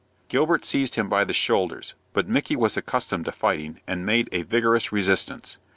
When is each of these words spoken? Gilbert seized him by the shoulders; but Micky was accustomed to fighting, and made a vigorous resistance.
Gilbert 0.29 0.65
seized 0.65 0.95
him 0.95 1.07
by 1.07 1.23
the 1.23 1.31
shoulders; 1.31 1.93
but 2.11 2.27
Micky 2.27 2.55
was 2.55 2.75
accustomed 2.75 3.25
to 3.25 3.31
fighting, 3.31 3.79
and 3.85 4.03
made 4.03 4.29
a 4.31 4.41
vigorous 4.41 4.91
resistance. 4.91 5.57